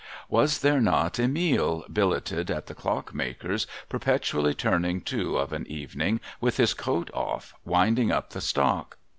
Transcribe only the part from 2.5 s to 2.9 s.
the